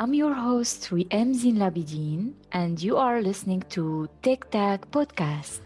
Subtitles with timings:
[0.00, 5.58] I'm your host, Wiem Zine Elabidine, and you are listening to Tech Tac Podcast.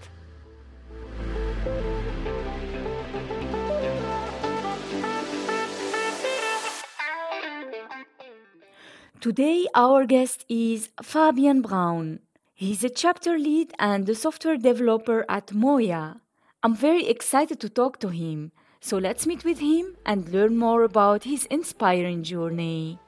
[9.20, 12.20] Today, our guest is Fabian Braun.
[12.54, 16.20] He's a chapter lead and a software developer at MOIA.
[16.62, 20.84] I'm very excited to talk to him, so let's meet with him and learn more
[20.84, 22.98] about his inspiring journey.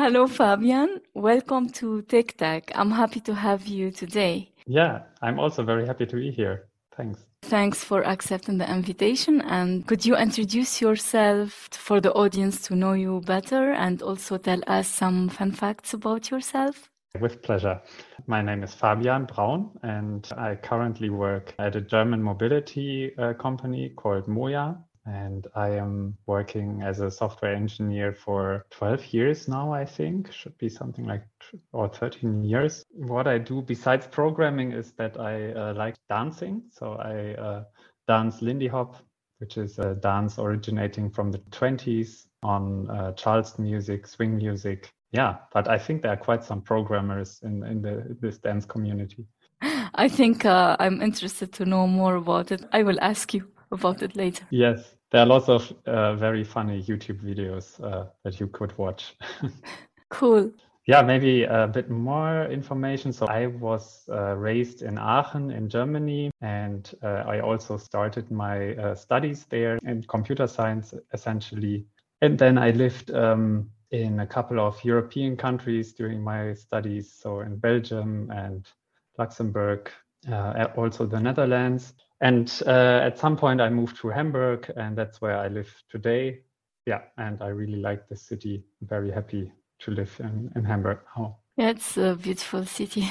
[0.00, 1.00] Hello, Fabian.
[1.14, 2.70] Welcome to Tic Tac.
[2.76, 4.52] I'm happy to have you today.
[4.64, 6.68] Yeah, I'm also very happy to be here.
[6.96, 7.26] Thanks.
[7.42, 9.40] Thanks for accepting the invitation.
[9.40, 14.60] And could you introduce yourself for the audience to know you better and also tell
[14.68, 16.88] us some fun facts about yourself?
[17.20, 17.82] With pleasure.
[18.28, 23.88] My name is Fabian Braun, and I currently work at a German mobility uh, company
[23.96, 24.76] called MOIA
[25.08, 30.56] and I am working as a software engineer for 12 years now, I think, should
[30.58, 31.24] be something like
[31.72, 32.84] or 13 years.
[32.90, 36.62] What I do besides programming is that I uh, like dancing.
[36.70, 37.64] So I uh,
[38.06, 38.96] dance Lindy Hop,
[39.38, 44.92] which is a dance originating from the 20s on uh, Charleston music, swing music.
[45.12, 49.24] Yeah, but I think there are quite some programmers in, in the, this dance community.
[49.94, 52.64] I think uh, I'm interested to know more about it.
[52.72, 54.46] I will ask you about it later.
[54.50, 59.14] Yes, there are lots of uh, very funny YouTube videos uh, that you could watch.
[60.10, 60.52] cool.
[60.88, 63.12] Yeah, maybe a bit more information.
[63.12, 68.74] So I was uh, raised in Aachen in Germany, and uh, I also started my
[68.76, 71.84] uh, studies there in computer science, essentially.
[72.22, 77.40] And then I lived um, in a couple of European countries during my studies, so
[77.40, 78.66] in Belgium and
[79.18, 79.90] Luxembourg,
[80.30, 81.92] uh, also the Netherlands.
[82.20, 86.40] And uh, at some point, I moved to Hamburg, and that's where I live today.
[86.86, 88.64] Yeah, and I really like the city.
[88.80, 91.38] I'm very happy to live in, in Hamburg now.
[91.56, 93.08] Yeah, it's a beautiful city.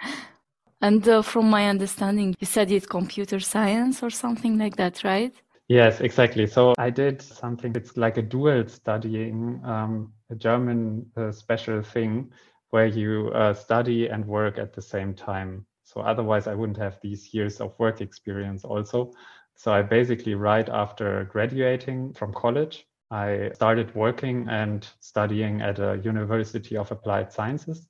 [0.80, 5.34] and uh, from my understanding, you studied computer science or something like that, right?
[5.68, 6.46] Yes, exactly.
[6.46, 12.32] So I did something, it's like a dual studying, um, a German uh, special thing
[12.70, 15.66] where you uh, study and work at the same time.
[15.88, 19.10] So otherwise, I wouldn't have these years of work experience also.
[19.56, 25.98] So I basically, right after graduating from college, I started working and studying at a
[26.04, 27.88] University of Applied Sciences.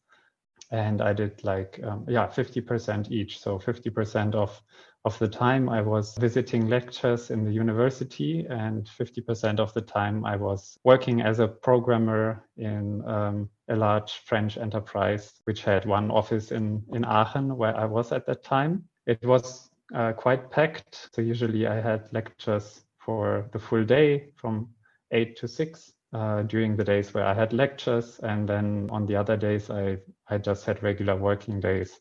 [0.71, 3.41] And I did like, um, yeah, 50% each.
[3.41, 4.63] So 50% of,
[5.05, 10.25] of the time I was visiting lectures in the university, and 50% of the time
[10.25, 16.11] I was working as a programmer in um, a large French enterprise, which had one
[16.11, 18.85] office in, in Aachen, where I was at that time.
[19.07, 21.09] It was uh, quite packed.
[21.15, 24.69] So usually I had lectures for the full day from
[25.13, 28.19] eight to six uh, during the days where I had lectures.
[28.23, 29.99] And then on the other days, I,
[30.29, 31.99] I just had regular working days.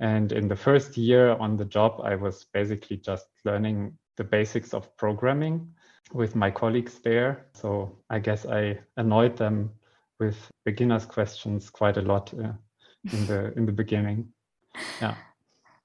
[0.00, 4.72] And in the first year on the job, I was basically just learning the basics
[4.74, 5.68] of programming
[6.12, 7.46] with my colleagues there.
[7.54, 9.70] So I guess I annoyed them
[10.20, 12.52] with beginners questions quite a lot uh,
[13.12, 14.28] in the in the beginning.
[15.00, 15.14] Yeah.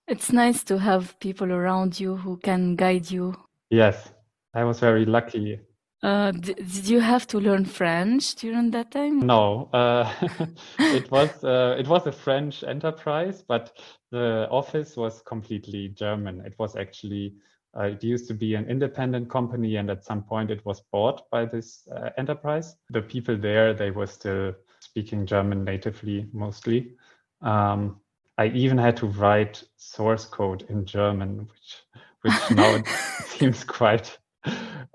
[0.07, 3.35] It's nice to have people around you who can guide you.
[3.69, 4.11] Yes,
[4.53, 5.59] I was very lucky.
[6.03, 9.19] Uh, did you have to learn French during that time?
[9.19, 10.11] No, uh,
[10.79, 13.71] it was uh, it was a French enterprise, but
[14.11, 16.41] the office was completely German.
[16.45, 17.35] It was actually
[17.77, 21.29] uh, it used to be an independent company, and at some point it was bought
[21.31, 22.75] by this uh, enterprise.
[22.89, 26.95] The people there, they were still speaking German natively mostly.
[27.41, 28.01] Um,
[28.37, 31.83] I even had to write source code in German, which
[32.23, 32.83] which now
[33.25, 34.17] seems quite.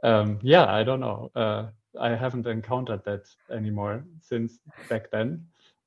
[0.02, 1.30] Um, yeah, I don't know.
[1.34, 1.66] Uh,
[2.00, 5.44] I haven't encountered that anymore since back then.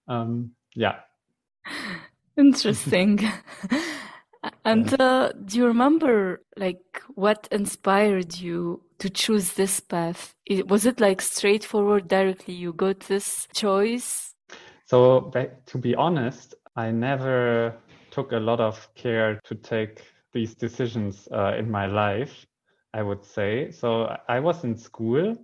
[0.08, 0.96] Um, yeah.
[2.38, 3.20] Interesting.
[4.66, 10.36] And uh, do you remember like what inspired you to choose this path?
[10.46, 14.34] It, was it like straightforward, directly you got this choice?
[14.86, 15.32] So
[15.68, 17.76] to be honest, I never
[18.10, 20.02] took a lot of care to take
[20.34, 22.46] these decisions uh, in my life.
[22.94, 24.18] I would say so.
[24.28, 25.36] I was in school,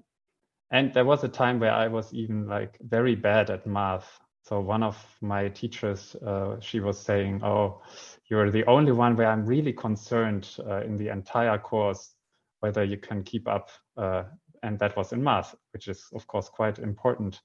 [0.71, 4.19] and there was a time where I was even like very bad at math.
[4.43, 7.81] So one of my teachers, uh, she was saying, "Oh,
[8.29, 12.13] you're the only one where I'm really concerned uh, in the entire course
[12.59, 13.69] whether you can keep up.
[13.95, 14.23] Uh,
[14.63, 17.41] and that was in math, which is, of course, quite important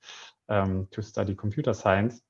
[0.49, 2.21] um, to study computer science.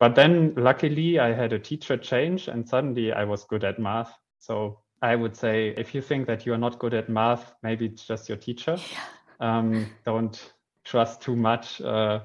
[0.00, 4.12] But then, luckily, I had a teacher change, and suddenly I was good at math.
[4.38, 7.86] So I would say if you think that you are not good at math, maybe
[7.86, 8.76] it's just your teacher.
[9.42, 10.52] Um, don't
[10.84, 12.20] trust too much uh,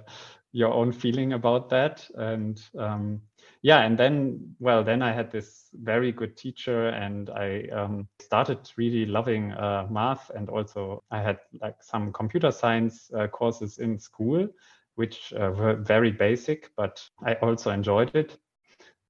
[0.51, 2.05] your own feeling about that.
[2.15, 3.21] And um,
[3.61, 8.69] yeah, and then, well, then I had this very good teacher and I um, started
[8.77, 10.29] really loving uh, math.
[10.35, 14.47] And also I had like some computer science uh, courses in school,
[14.95, 18.37] which uh, were very basic, but I also enjoyed it.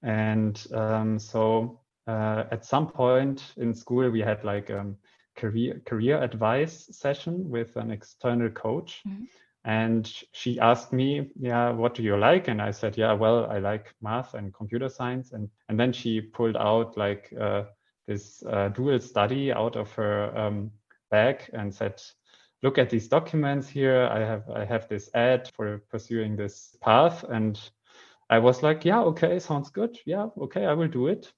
[0.03, 4.97] And um, so uh, at some point in school, we had like um,
[5.35, 9.01] career career advice session with an external coach.
[9.07, 9.23] Mm-hmm.
[9.65, 12.49] And she asked me, yeah, what do you like?
[12.49, 15.31] And I said, yeah, well, I like math and computer science.
[15.31, 17.63] And, and then she pulled out like uh,
[18.07, 20.69] this uh, dual study out of her um,
[21.09, 21.99] bag and said,
[22.61, 24.07] look at these documents here.
[24.11, 27.23] I have, I have this ad for pursuing this path.
[27.23, 27.59] And
[28.29, 29.97] I was like, yeah, okay, sounds good.
[30.05, 31.33] Yeah, okay, I will do it.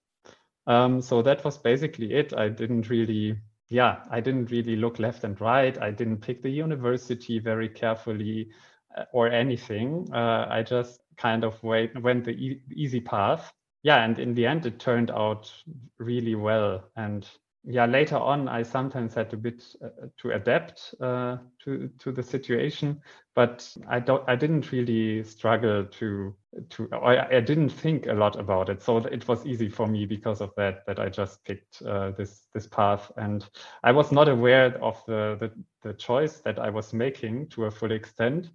[0.68, 2.34] Um, so that was basically it.
[2.34, 3.38] I didn't really
[3.70, 5.78] yeah, I didn't really look left and right.
[5.82, 8.50] I didn't pick the university very carefully
[8.98, 10.08] uh, or anything.
[10.14, 13.52] Uh, I just kind of wait, went the e- easy path.
[13.84, 15.52] Yeah, and in the end, it turned out
[15.98, 16.86] really well.
[16.96, 17.28] And
[17.70, 22.24] yeah, later on, I sometimes had a bit uh, to adapt uh, to to the
[22.24, 23.02] situation,
[23.36, 24.24] but I don't.
[24.26, 26.34] I didn't really struggle to
[26.70, 26.90] to.
[26.94, 30.40] I, I didn't think a lot about it, so it was easy for me because
[30.40, 30.86] of that.
[30.86, 33.46] That I just picked uh, this this path, and
[33.84, 35.52] I was not aware of the, the
[35.84, 38.50] the choice that I was making to a full extent.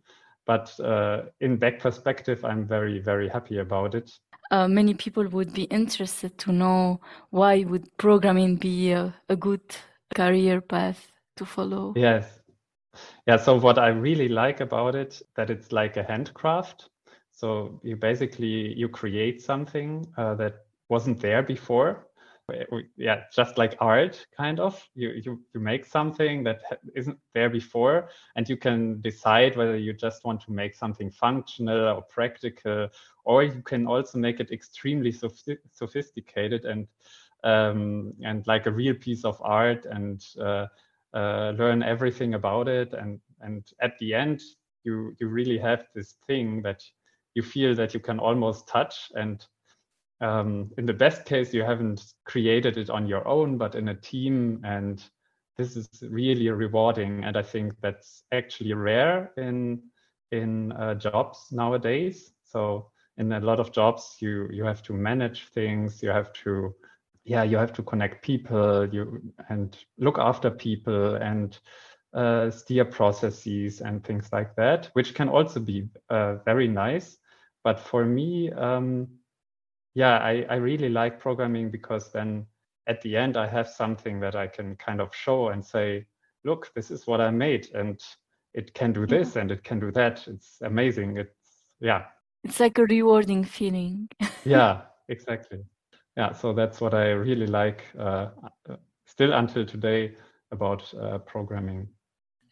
[0.46, 4.10] But uh, in back perspective, I'm very very happy about it
[4.52, 7.00] uh, many people would be interested to know
[7.30, 9.62] why would programming be a, a good
[10.14, 11.94] career path to follow.
[11.96, 12.38] Yes.
[13.26, 16.90] Yeah so what i really like about it that it's like a handcraft.
[17.30, 22.06] So you basically you create something uh, that wasn't there before
[22.96, 24.82] yeah just like art kind of.
[24.94, 26.62] You you, you make something that
[26.94, 31.88] isn't there before and you can decide whether you just want to make something functional
[31.88, 32.88] or practical
[33.24, 36.88] or you can also make it extremely sophisticated and
[37.44, 40.66] um, and like a real piece of art and uh,
[41.14, 42.92] uh, learn everything about it.
[42.92, 44.40] And and at the end
[44.84, 46.82] you you really have this thing that
[47.34, 49.44] you feel that you can almost touch and
[50.22, 53.94] um, in the best case, you haven't created it on your own, but in a
[53.94, 54.60] team.
[54.64, 55.02] And
[55.58, 57.24] this is really rewarding.
[57.24, 59.82] And I think that's actually rare in
[60.30, 62.32] in uh, jobs nowadays.
[62.44, 66.02] So in a lot of jobs, you you have to manage things.
[66.02, 66.74] You have to
[67.24, 68.88] yeah, you have to connect people.
[68.88, 71.58] You and look after people and
[72.14, 77.18] uh, steer processes and things like that, which can also be uh, very nice.
[77.64, 79.08] But for me, um,
[79.94, 82.46] yeah, I, I really like programming because then
[82.86, 86.06] at the end I have something that I can kind of show and say,
[86.44, 88.00] look, this is what I made and
[88.54, 89.42] it can do this yeah.
[89.42, 90.26] and it can do that.
[90.26, 91.18] It's amazing.
[91.18, 91.36] It's
[91.80, 92.04] yeah.
[92.44, 94.08] It's like a rewarding feeling.
[94.44, 95.64] yeah, exactly.
[96.16, 98.28] Yeah, so that's what I really like uh,
[98.68, 100.14] uh still until today
[100.50, 101.88] about uh, programming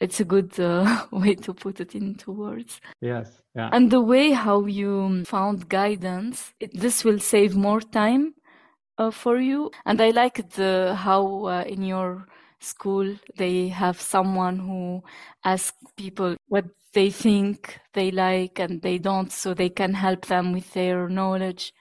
[0.01, 2.81] it's a good uh, way to put it into words.
[3.01, 3.43] Yes.
[3.55, 3.69] Yeah.
[3.73, 8.35] And the way how you found guidance, it, this will save more time
[8.99, 9.71] uh, for you.
[9.85, 12.27] And I like the how uh, in your
[12.61, 15.03] school they have someone who
[15.45, 20.53] asks people what they think they like and they don't, so they can help them
[20.53, 21.73] with their knowledge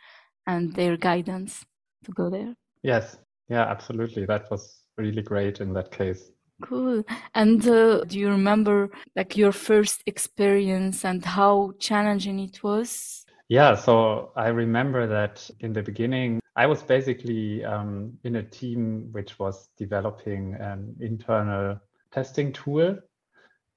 [0.46, 1.66] and their guidance
[2.04, 2.54] to go there.
[2.84, 3.18] Yes.
[3.50, 3.64] Yeah.
[3.64, 4.26] Absolutely.
[4.26, 6.32] That was really great in that case.
[6.62, 7.04] Cool.
[7.36, 13.26] And uh, do you remember like your first experience and how challenging it was?
[13.48, 19.10] Yeah, so I remember that in the beginning, I was basically um, in a team
[19.12, 21.80] which was developing an internal
[22.12, 22.98] testing tool.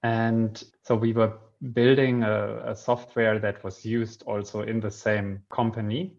[0.02, 1.38] And so we were
[1.72, 6.16] building a, a software that was used also in the same company.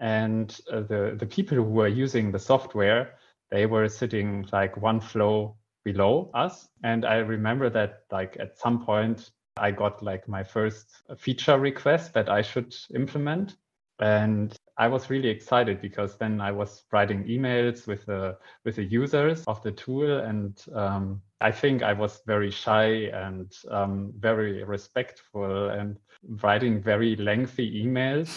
[0.00, 3.14] And uh, the, the people who were using the software,
[3.50, 5.56] they were sitting like one flow
[5.86, 6.68] below us.
[6.82, 12.12] And I remember that like at some point I got like my first feature request
[12.14, 13.56] that I should implement.
[14.00, 18.84] And I was really excited because then I was writing emails with the with the
[18.84, 24.64] users of the tool, and um, I think I was very shy and um, very
[24.64, 25.96] respectful and
[26.42, 28.28] writing very lengthy emails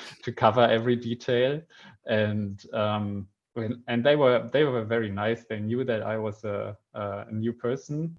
[0.22, 1.60] to cover every detail.
[2.06, 3.26] And um,
[3.86, 5.44] and they were they were very nice.
[5.44, 8.16] They knew that I was a, a new person.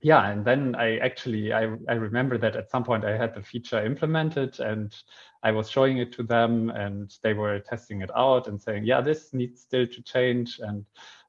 [0.00, 3.42] Yeah, and then I actually I I remember that at some point I had the
[3.42, 4.94] feature implemented and
[5.42, 9.00] I was showing it to them and they were testing it out and saying, yeah,
[9.00, 10.84] this needs still to change and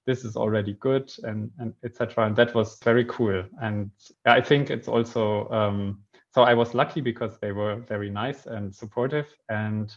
[0.05, 2.25] this is already good and, and etc.
[2.25, 3.43] And that was very cool.
[3.61, 3.91] And
[4.25, 6.01] I think it's also, um,
[6.33, 9.27] so I was lucky because they were very nice and supportive.
[9.49, 9.95] And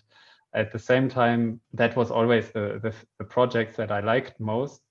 [0.54, 4.82] at the same time, that was always the, the, the projects that I liked most,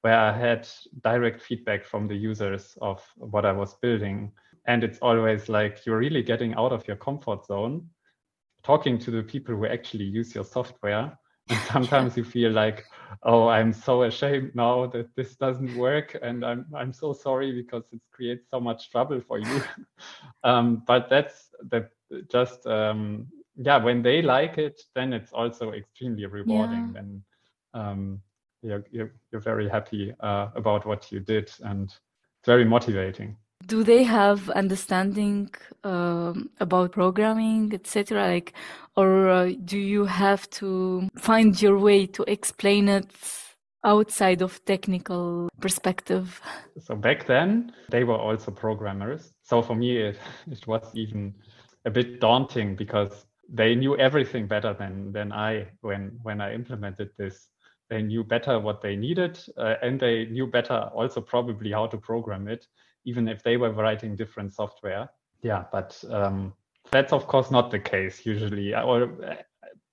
[0.00, 0.66] where I had
[1.02, 4.32] direct feedback from the users of what I was building.
[4.66, 7.86] And it's always like you're really getting out of your comfort zone,
[8.62, 11.18] talking to the people who actually use your software.
[11.50, 12.84] And sometimes you feel like,
[13.22, 17.82] oh, I'm so ashamed now that this doesn't work, and I'm I'm so sorry because
[17.92, 19.62] it creates so much trouble for you.
[20.44, 21.88] um, but that's the
[22.30, 26.92] just um, yeah, when they like it, then it's also extremely rewarding.
[26.94, 27.00] Yeah.
[27.00, 27.24] Then
[27.74, 28.20] um,
[28.62, 33.36] you're, you're, you're very happy uh, about what you did, and it's very motivating.
[33.66, 35.50] Do they have understanding
[35.84, 38.26] um, about programming, etc.?
[38.26, 38.54] Like,
[38.96, 43.10] or uh, do you have to find your way to explain it
[43.84, 46.40] outside of technical perspective?
[46.78, 49.32] So back then, they were also programmers.
[49.42, 50.18] So for me, it,
[50.50, 51.34] it was even
[51.84, 57.10] a bit daunting because they knew everything better than than I when when I implemented
[57.18, 57.48] this.
[57.88, 61.98] They knew better what they needed, uh, and they knew better also probably how to
[61.98, 62.64] program it,
[63.04, 65.10] even if they were writing different software.
[65.42, 66.52] Yeah, but um,
[66.92, 68.74] that's of course not the case usually.
[68.74, 69.34] Or uh,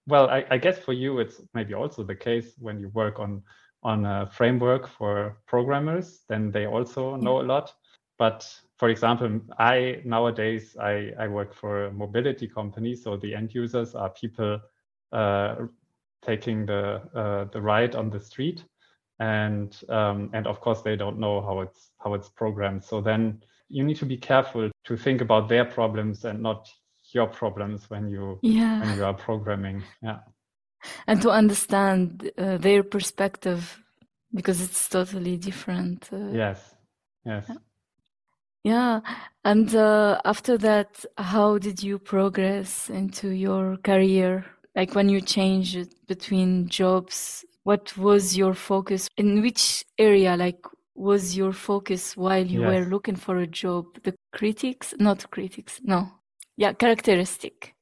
[0.06, 3.42] well, I, I guess for you it's maybe also the case when you work on
[3.84, 7.74] on a framework for programmers, then they also know a lot.
[8.20, 8.48] But
[8.78, 13.96] for example, I nowadays I, I work for a mobility company, so the end users
[13.96, 14.60] are people
[15.12, 15.56] uh,
[16.22, 18.64] taking the uh, the ride on the street,
[19.20, 22.84] and um, and of course they don't know how it's how it's programmed.
[22.84, 26.70] So then you need to be careful to think about their problems and not
[27.14, 28.80] your problems when you yeah.
[28.80, 29.82] when you are programming.
[30.04, 30.20] Yeah,
[31.08, 33.82] and to understand uh, their perspective
[34.34, 36.10] because it's totally different.
[36.14, 36.76] Uh, yes.
[37.26, 37.46] Yes.
[37.50, 37.56] Yeah.
[38.68, 39.00] Yeah.
[39.46, 44.46] And uh, after that, how did you progress into your career?
[44.76, 49.08] Like when you changed between jobs, what was your focus?
[49.16, 50.60] In which area, like,
[50.96, 52.70] was your focus while you yes.
[52.70, 53.86] were looking for a job?
[54.04, 56.12] The critics, not critics, no.
[56.58, 57.74] Yeah, characteristic.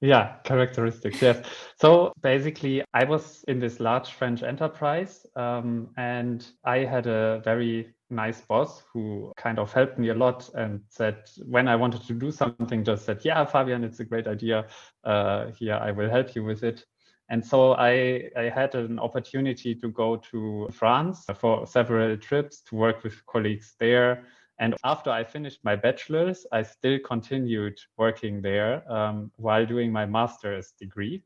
[0.00, 1.22] Yeah, characteristics.
[1.22, 1.46] Yes.
[1.76, 7.94] So basically, I was in this large French enterprise, um, and I had a very
[8.12, 12.14] nice boss who kind of helped me a lot and said when I wanted to
[12.14, 14.66] do something, just said, "Yeah, Fabian, it's a great idea.
[15.04, 16.84] Uh, here, I will help you with it."
[17.28, 22.76] And so I, I had an opportunity to go to France for several trips to
[22.76, 24.26] work with colleagues there
[24.62, 30.06] and after I finished my bachelor's, I still continued working there um, while doing my
[30.06, 31.24] master's degree.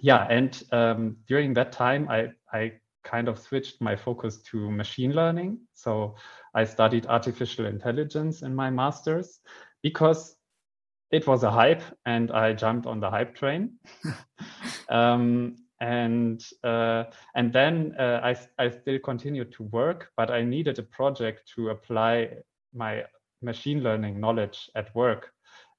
[0.00, 2.74] Yeah, and um, during that time, I, I
[3.04, 5.60] kind of switched my focus to machine learning.
[5.74, 6.16] So
[6.54, 9.40] I studied artificial intelligence in my master's
[9.82, 10.36] because
[11.10, 13.78] it was a hype and I jumped on the hype train.
[14.88, 17.04] um, and uh,
[17.34, 21.70] and then uh, I, I still continued to work, but I needed a project to
[21.70, 22.28] apply
[22.74, 23.04] my
[23.42, 25.32] machine learning knowledge at work.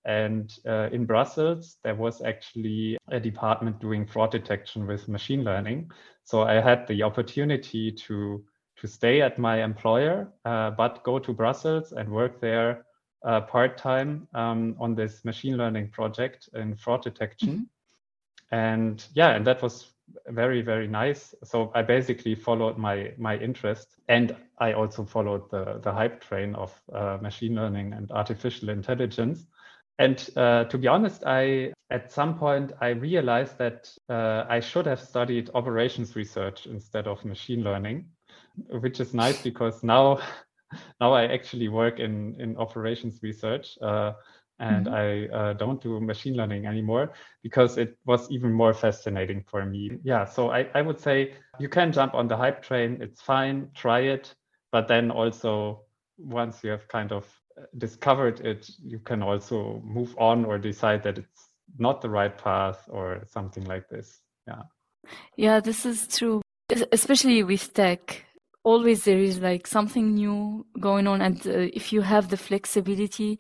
[0.04, 5.92] And uh, in Brussels, there was actually a department doing fraud detection with machine learning.
[6.32, 8.42] So I had the opportunity to
[8.78, 12.86] to stay at my employer, uh, but go to Brussels and work there
[13.26, 17.50] uh, part time um, on this machine learning project in fraud detection.
[17.50, 18.56] Mm-hmm.
[18.56, 19.92] And yeah, and that was
[20.28, 25.80] very very nice so i basically followed my my interest and i also followed the
[25.84, 29.48] the hype train of uh, machine learning and artificial intelligence
[30.02, 34.86] and uh, to be honest i at some point i realized that uh, i should
[34.86, 38.06] have studied operations research instead of machine learning
[38.80, 40.20] which is nice because now
[41.00, 44.14] now i actually work in in operations research uh,
[44.62, 45.34] and mm-hmm.
[45.34, 49.98] I uh, don't do machine learning anymore because it was even more fascinating for me.
[50.04, 53.72] Yeah, so I, I would say you can jump on the hype train, it's fine,
[53.74, 54.36] try it,
[54.72, 55.86] but then also
[56.20, 57.26] once you have kind of
[57.78, 62.88] discovered it, you can also move on or decide that it's not the right path
[62.90, 64.22] or something like this.
[64.48, 64.64] Yeah.
[65.36, 66.42] Yeah, this is true,
[66.92, 68.26] especially with tech
[68.64, 73.40] always there is like something new going on and uh, if you have the flexibility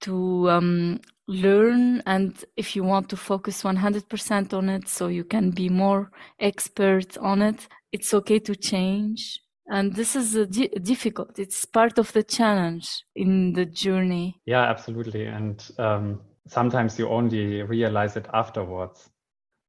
[0.00, 5.50] to um, learn and if you want to focus 100% on it so you can
[5.50, 6.10] be more
[6.40, 12.12] expert on it it's okay to change and this is di- difficult it's part of
[12.12, 19.10] the challenge in the journey yeah absolutely and um, sometimes you only realize it afterwards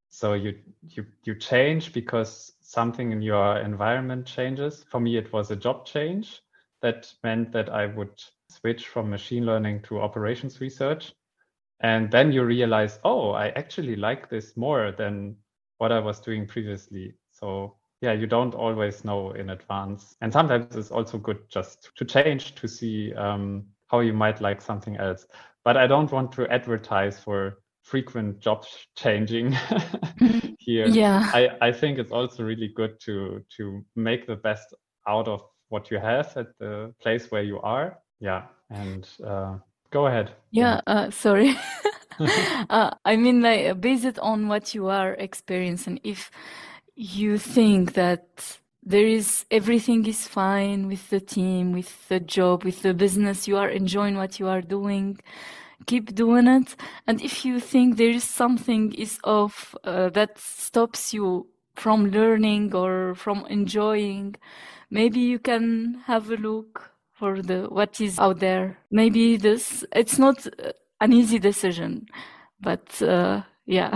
[0.10, 4.86] So you you you change because something in your environment changes.
[4.90, 6.42] For me, it was a job change
[6.82, 11.14] that meant that I would switch from machine learning to operations research.
[11.82, 15.38] And then you realize, oh, I actually like this more than
[15.80, 17.16] what I was doing previously.
[17.32, 20.16] So yeah, you don't always know in advance.
[20.22, 24.62] And sometimes it's also good just to change to see um, how you might like
[24.62, 25.26] something else.
[25.64, 29.58] But I don't want to advertise for frequent job changing
[30.60, 30.88] here.
[30.88, 31.30] Yeah.
[31.34, 34.74] I, I think it's also really good to to make the best
[35.08, 37.98] out of what you have at the place where you are.
[38.20, 38.44] Yeah.
[38.70, 39.58] And uh,
[39.92, 40.32] go ahead.
[40.52, 40.82] Yeah.
[40.86, 41.56] Uh, sorry.
[42.70, 46.32] uh, I mean, like, based on what you are experiencing, if
[46.98, 52.82] you think that there is everything is fine with the team, with the job, with
[52.82, 55.20] the business, you are enjoying what you are doing,
[55.86, 56.76] keep doing it.
[57.06, 62.74] And if you think there is something is off uh, that stops you from learning
[62.74, 64.36] or from enjoying,
[64.90, 68.80] maybe you can have a look for the what is out there.
[68.90, 70.48] Maybe this it's not
[71.00, 72.08] an easy decision,
[72.60, 73.92] but uh, yeah.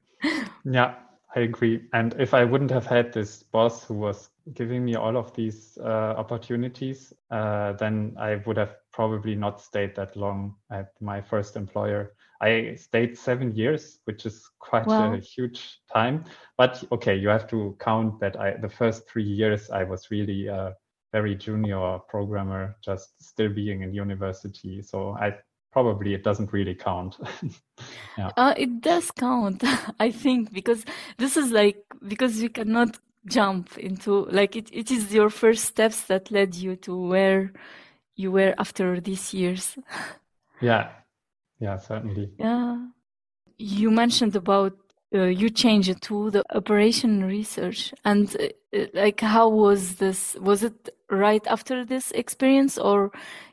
[0.64, 0.94] yeah
[1.34, 1.82] I agree.
[1.92, 5.78] And if I wouldn't have had this boss who was giving me all of these
[5.78, 11.56] uh, opportunities, uh, then I would have probably not stayed that long at my first
[11.56, 12.14] employer.
[12.40, 15.12] I stayed seven years, which is quite wow.
[15.12, 16.24] a huge time.
[16.56, 20.46] But okay, you have to count that I the first three years I was really
[20.46, 20.74] a
[21.12, 24.80] very junior programmer, just still being in university.
[24.82, 25.36] So I
[25.72, 27.16] probably it doesn't really count.
[28.18, 28.30] yeah.
[28.36, 29.62] Uh, it does count,
[30.00, 30.84] I think, because
[31.18, 36.04] this is like because you cannot jump into like it, it is your first steps
[36.04, 37.52] that led you to where
[38.16, 39.76] you were after these years.
[40.60, 40.90] yeah,
[41.58, 42.30] yeah, certainly.
[42.38, 42.86] Yeah,
[43.58, 44.76] you mentioned about
[45.14, 50.88] uh, you changed to the operation research and uh, like how was this was it
[51.10, 53.10] right after this experience or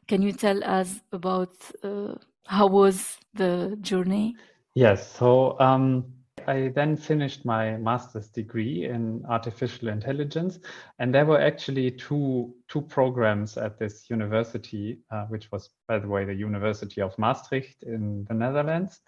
[0.07, 2.15] can you tell us about uh,
[2.45, 4.35] how was the journey?
[4.73, 5.11] Yes.
[5.11, 6.05] So um,
[6.47, 10.59] I then finished my master's degree in artificial intelligence,
[10.99, 16.07] and there were actually two two programs at this university, uh, which was, by the
[16.07, 19.01] way, the University of Maastricht in the Netherlands.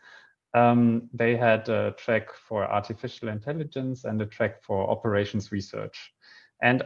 [0.53, 6.11] Um, they had a track for artificial intelligence and a track for operations research,
[6.61, 6.83] and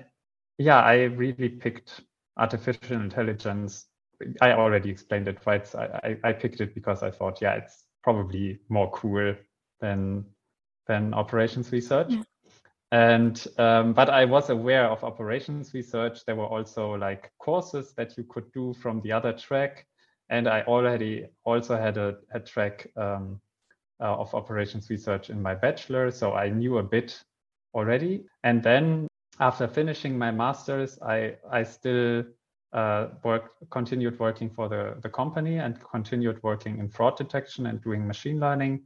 [0.60, 2.02] yeah, I really picked
[2.38, 3.88] artificial intelligence
[4.41, 5.73] I already explained it, right?
[5.75, 9.36] I, I, picked it because I thought, yeah, it's probably more cool
[9.79, 10.25] than
[10.88, 12.12] than operations research.
[12.12, 12.23] Yeah.
[12.91, 16.25] And um, but I was aware of operations research.
[16.25, 19.88] There were also like courses that you could do from the other track,
[20.29, 23.41] and I already also had a, a track um,
[23.99, 27.19] uh, of operations research in my bachelor, so I knew a bit
[27.73, 28.25] already.
[28.43, 29.07] And then
[29.39, 32.25] after finishing my masters, I I still
[32.73, 37.81] uh, work, continued working for the, the company and continued working in fraud detection and
[37.81, 38.81] doing machine learning.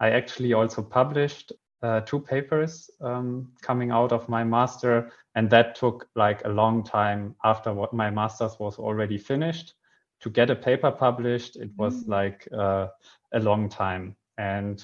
[0.00, 5.74] I actually also published uh, two papers um, coming out of my master, and that
[5.74, 9.74] took like a long time after what my master's was already finished.
[10.20, 12.10] To get a paper published, it was mm-hmm.
[12.10, 12.88] like uh,
[13.32, 14.16] a long time.
[14.36, 14.82] And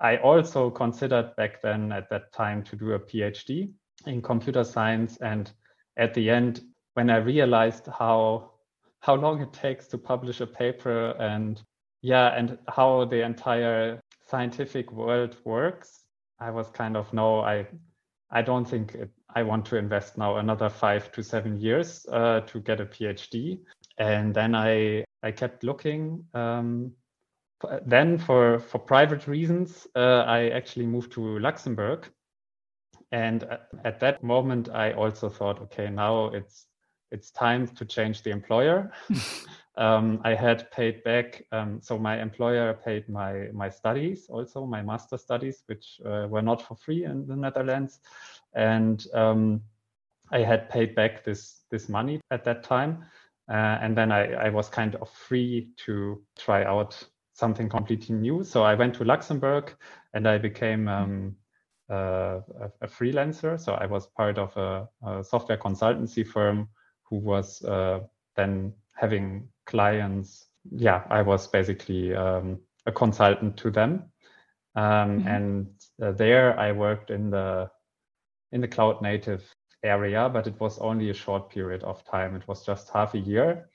[0.00, 3.72] I also considered back then at that time to do a PhD
[4.06, 5.16] in computer science.
[5.18, 5.50] And
[5.96, 6.62] at the end,
[6.94, 8.52] when I realized how
[9.00, 11.60] how long it takes to publish a paper and
[12.02, 16.04] yeah, and how the entire scientific world works,
[16.40, 17.66] I was kind of no, I
[18.30, 22.40] I don't think it, I want to invest now another five to seven years uh,
[22.40, 23.60] to get a PhD.
[23.98, 26.24] And then I I kept looking.
[26.34, 26.92] Um,
[27.86, 32.10] then for for private reasons, uh, I actually moved to Luxembourg.
[33.12, 33.44] And
[33.84, 36.66] at that moment, I also thought, okay, now it's
[37.12, 38.90] it's time to change the employer.
[39.76, 44.82] um, I had paid back, um, so my employer paid my my studies, also my
[44.82, 48.00] master studies, which uh, were not for free in the Netherlands,
[48.54, 49.60] and um,
[50.30, 53.04] I had paid back this this money at that time,
[53.48, 58.44] uh, and then I, I was kind of free to try out something completely new.
[58.44, 59.74] So I went to Luxembourg,
[60.14, 61.36] and I became um,
[61.90, 63.58] uh, a, a, freelancer.
[63.58, 66.68] So I was part of a, a software consultancy firm
[67.12, 68.00] who was uh,
[68.36, 70.46] then having clients.
[70.70, 74.04] Yeah, I was basically um, a consultant to them,
[74.74, 75.28] um, mm-hmm.
[75.28, 75.66] and
[76.02, 77.70] uh, there I worked in the
[78.52, 79.44] in the cloud native
[79.82, 82.34] area, but it was only a short period of time.
[82.34, 83.68] It was just half a year,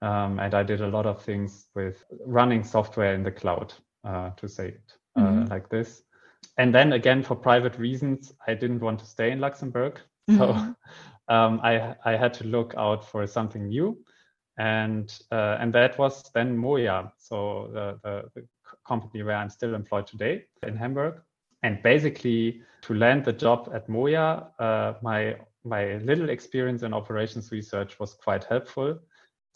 [0.00, 4.30] um, and I did a lot of things with running software in the cloud, uh,
[4.36, 5.50] to say it uh, mm-hmm.
[5.50, 6.02] like this.
[6.58, 9.98] and then again, for private reasons, I didn't want to stay in Luxembourg.
[10.30, 10.72] Mm-hmm.
[11.28, 13.98] Um, I, I had to look out for something new.
[14.58, 18.46] And, uh, and that was then MOIA, so the, the, the
[18.86, 21.20] company where I'm still employed today in Hamburg.
[21.62, 27.50] And basically, to land the job at MOIA, uh, my my little experience in operations
[27.50, 28.98] research was quite helpful.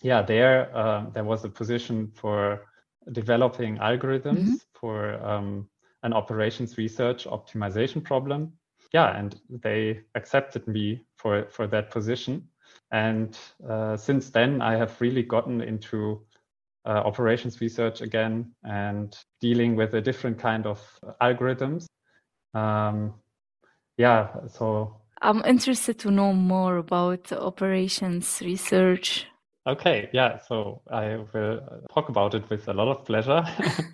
[0.03, 2.67] Yeah, there uh, there was a position for
[3.13, 4.55] developing algorithms mm-hmm.
[4.75, 5.69] for um,
[6.03, 8.53] an operations research optimization problem.
[8.93, 12.49] Yeah, and they accepted me for for that position.
[12.93, 16.27] And uh, since then, I have really gotten into
[16.85, 20.81] uh, operations research again and dealing with a different kind of
[21.21, 21.87] algorithms.
[22.55, 23.15] Um,
[23.97, 29.27] yeah, so I'm interested to know more about operations research.
[29.67, 31.61] Okay, yeah, so I will
[31.93, 33.45] talk about it with a lot of pleasure.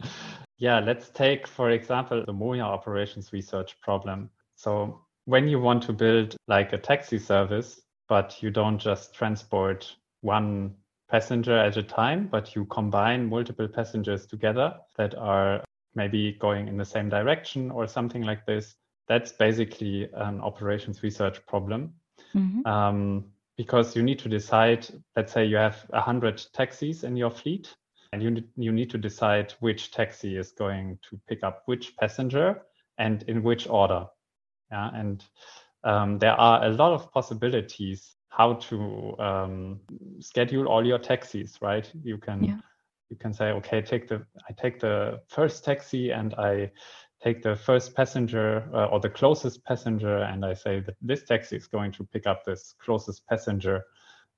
[0.58, 4.30] yeah, let's take, for example, the MOIA operations research problem.
[4.56, 9.96] So, when you want to build like a taxi service, but you don't just transport
[10.20, 10.74] one
[11.08, 15.64] passenger at a time, but you combine multiple passengers together that are
[15.94, 18.74] maybe going in the same direction or something like this.
[19.08, 21.94] That's basically an operations research problem.
[22.34, 22.66] Mm-hmm.
[22.66, 23.24] Um,
[23.56, 27.74] because you need to decide, let's say you have 100 taxis in your fleet,
[28.12, 32.62] and you, you need to decide which taxi is going to pick up which passenger
[32.98, 34.06] and in which order.
[34.70, 35.24] Yeah, and
[35.84, 39.80] um, there are a lot of possibilities how to um,
[40.20, 41.90] schedule all your taxis, right?
[42.02, 42.58] You can yeah.
[43.08, 46.70] you can say, okay, take the I take the first taxi and I
[47.22, 51.56] take the first passenger uh, or the closest passenger, and I say that this taxi
[51.56, 53.84] is going to pick up this closest passenger,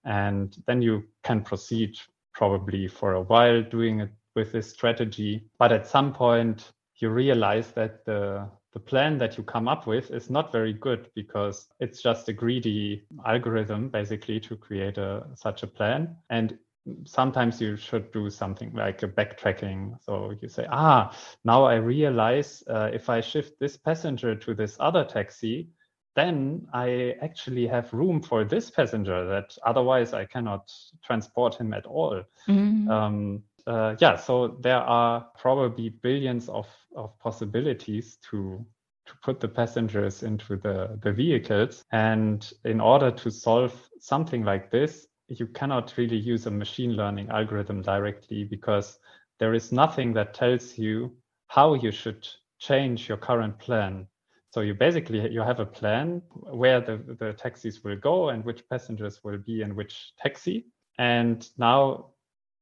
[0.04, 1.98] and then you can proceed
[2.32, 5.44] probably for a while doing it with this strategy.
[5.58, 10.10] But at some point, you realize that the the plan that you come up with
[10.10, 15.62] is not very good because it's just a greedy algorithm basically to create a such
[15.62, 16.16] a plan.
[16.28, 16.58] And
[17.04, 19.98] sometimes you should do something like a backtracking.
[20.02, 24.76] So you say ah now i realize uh, if i shift this passenger to this
[24.80, 25.68] other taxi
[26.16, 30.70] then i actually have room for this passenger that otherwise i cannot
[31.04, 32.22] transport him at all.
[32.48, 32.90] Mm-hmm.
[32.90, 38.64] um, uh, yeah, so there are probably billions of, of possibilities to
[39.08, 41.82] to put the passengers into the, the vehicles.
[41.92, 47.30] And in order to solve something like this, you cannot really use a machine learning
[47.30, 48.98] algorithm directly because
[49.38, 52.28] there is nothing that tells you how you should
[52.58, 54.06] change your current plan.
[54.50, 58.68] So you basically you have a plan where the, the taxis will go and which
[58.68, 60.66] passengers will be in which taxi.
[60.98, 62.10] And now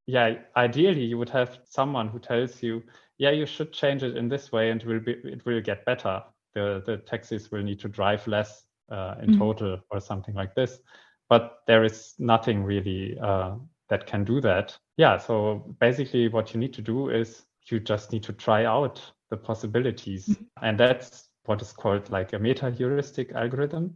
[0.07, 2.83] yeah, ideally you would have someone who tells you,
[3.19, 5.85] yeah, you should change it in this way and it will be it will get
[5.85, 6.23] better.
[6.55, 9.39] The the taxis will need to drive less uh, in mm-hmm.
[9.39, 10.79] total or something like this.
[11.29, 13.57] But there is nothing really uh,
[13.89, 14.77] that can do that.
[14.97, 19.03] Yeah, so basically what you need to do is you just need to try out
[19.31, 20.27] the possibilities.
[20.27, 20.45] Mm-hmm.
[20.63, 23.95] And that's what is called like a meta heuristic algorithm,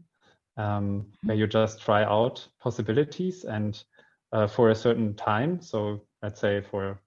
[0.57, 1.29] um, mm-hmm.
[1.29, 3.83] where you just try out possibilities and
[4.32, 5.60] uh, for a certain time.
[5.60, 7.00] So let's say for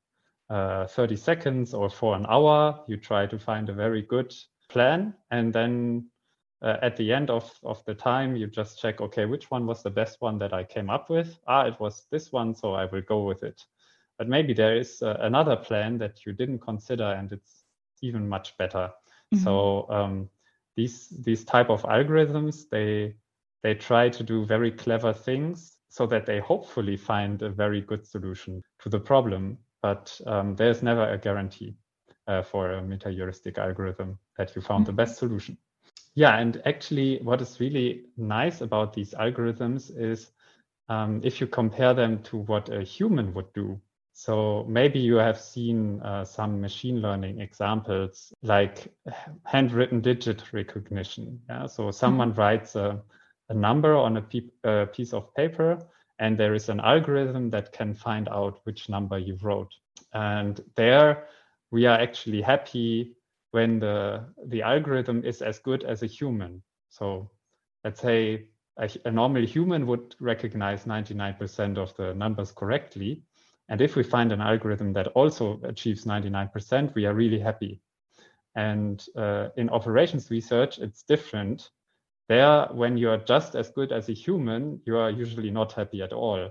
[0.49, 4.33] uh, 30 seconds or for an hour, you try to find a very good
[4.69, 5.13] plan.
[5.31, 6.09] And then
[6.61, 9.83] uh, at the end of, of the time, you just check, okay, which one was
[9.83, 11.37] the best one that I came up with?
[11.47, 13.61] Ah, it was this one, so I will go with it.
[14.17, 17.63] But maybe there is uh, another plan that you didn't consider and it's
[18.01, 18.91] even much better.
[19.33, 19.43] Mm-hmm.
[19.43, 20.29] So um,
[20.75, 23.15] these these type of algorithms, they
[23.63, 28.03] they try to do very clever things so that they hopefully find a very good
[28.03, 29.55] solution to the problem.
[29.83, 31.75] But um, there's never a guarantee
[32.27, 34.95] uh, for a meta-heuristic algorithm that you found mm-hmm.
[34.95, 35.55] the best solution.
[36.15, 40.31] Yeah, and actually, what is really nice about these algorithms is
[40.89, 43.79] um, if you compare them to what a human would do.
[44.13, 48.91] So maybe you have seen uh, some machine learning examples like
[49.43, 51.39] handwritten digit recognition.
[51.47, 51.67] Yeah?
[51.67, 52.39] So someone mm-hmm.
[52.39, 52.99] writes a
[53.49, 55.79] a number on a uh, piece of paper,
[56.19, 59.73] and there is an algorithm that can find out which number you wrote.
[60.13, 61.27] And there,
[61.71, 63.15] we are actually happy
[63.51, 66.61] when the the algorithm is as good as a human.
[66.89, 67.29] So,
[67.83, 73.23] let's say a, a normal human would recognize 99% of the numbers correctly.
[73.69, 77.81] And if we find an algorithm that also achieves 99%, we are really happy.
[78.55, 81.69] And uh, in operations research, it's different
[82.29, 86.13] there, when you're just as good as a human, you are usually not happy at
[86.13, 86.49] all.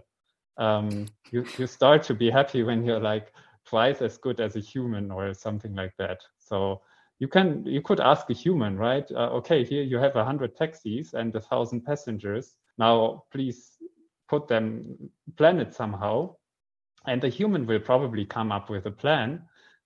[0.59, 3.33] Um, you, you start to be happy when you're like
[3.65, 6.21] twice as good as a human or something like that.
[6.39, 6.83] So
[7.23, 10.57] you can you could ask a human right uh, okay here you have a hundred
[10.57, 13.79] taxis and a thousand passengers now please
[14.29, 14.97] put them
[15.37, 16.35] plan it somehow
[17.07, 19.41] and the human will probably come up with a plan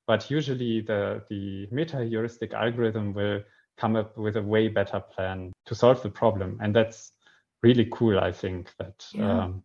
[0.06, 3.42] but usually the the meta heuristic algorithm will
[3.76, 6.58] come up with a way better plan to solve the problem.
[6.62, 7.12] And that's
[7.62, 9.44] really cool i think that yeah.
[9.44, 9.62] um,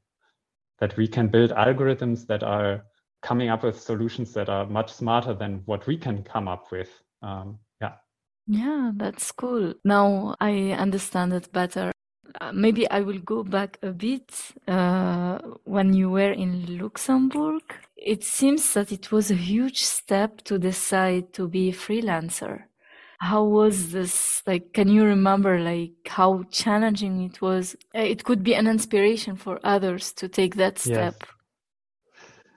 [0.79, 2.83] that we can build algorithms that are
[3.21, 6.89] coming up with solutions that are much smarter than what we can come up with.
[7.21, 7.93] Um, yeah.
[8.47, 9.73] Yeah that's cool.
[9.85, 11.91] Now i understand it better.
[12.39, 14.29] Uh, maybe i will go back a bit
[14.67, 17.61] uh, when you were in luxembourg.
[17.95, 22.63] It seems that it was a huge step to decide to be a freelancer
[23.21, 28.43] how was this like can you remember like how challenging it was uh, it could
[28.43, 31.29] be an inspiration for others to take that step yes.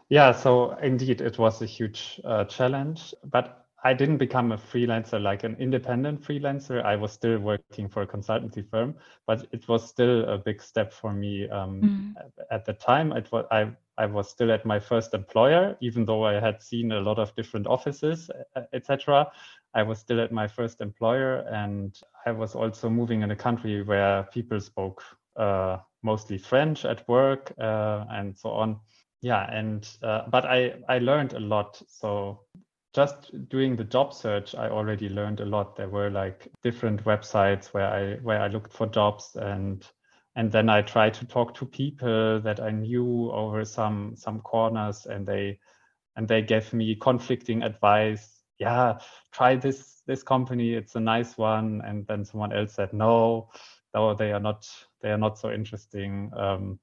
[0.08, 5.20] yeah so indeed it was a huge uh, challenge but i didn't become a freelancer
[5.20, 8.94] like an independent freelancer i was still working for a consultancy firm
[9.26, 12.14] but it was still a big step for me um, mm.
[12.50, 16.24] at the time it was i I was still at my first employer, even though
[16.24, 18.28] I had seen a lot of different offices,
[18.72, 19.30] etc.
[19.74, 23.82] I was still at my first employer, and I was also moving in a country
[23.82, 25.02] where people spoke
[25.36, 28.80] uh, mostly French at work uh, and so on.
[29.22, 31.82] Yeah, and uh, but I I learned a lot.
[31.88, 32.40] So
[32.94, 35.76] just doing the job search, I already learned a lot.
[35.76, 39.84] There were like different websites where I where I looked for jobs and
[40.36, 45.06] and then I tried to talk to people that I knew over some some corners
[45.06, 45.58] and they
[46.16, 48.98] and they gave me conflicting advice yeah,
[49.32, 51.82] try this this company, it's a nice one.
[51.84, 53.48] And then someone else said, no,
[53.94, 54.68] no, they are not
[55.02, 56.30] they are not so interesting.
[56.36, 56.78] Um,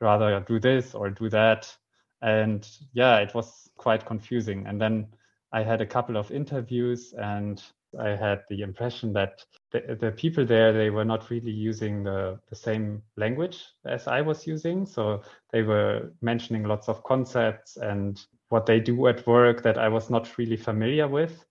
[0.00, 1.74] rather do this or do that.
[2.22, 4.66] And yeah, it was quite confusing.
[4.66, 5.08] And then
[5.52, 7.62] I had a couple of interviews and
[7.98, 12.38] I had the impression that the, the, people there they were not really using the,
[12.50, 14.84] the same language as I was using.
[14.84, 19.88] So they were mentioning lots of concepts and what they do at work that I
[19.88, 21.44] was not really familiar with.